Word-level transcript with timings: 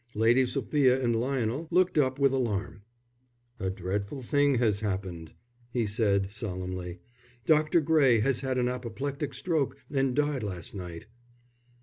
Lady 0.15 0.47
Sophia 0.47 0.99
and 0.99 1.15
Lionel 1.15 1.67
looked 1.69 1.95
up 1.95 2.17
with 2.17 2.31
alarm. 2.31 2.81
"A 3.59 3.69
dreadful 3.69 4.23
thing 4.23 4.55
has 4.55 4.79
happened," 4.79 5.33
he 5.69 5.85
said, 5.85 6.33
solemnly. 6.33 6.97
"Dr. 7.45 7.81
Gray 7.81 8.19
has 8.19 8.39
had 8.39 8.57
an 8.57 8.67
apoplectic 8.67 9.31
stroke 9.35 9.77
and 9.91 10.15
died 10.15 10.41
last 10.41 10.73
night." 10.73 11.05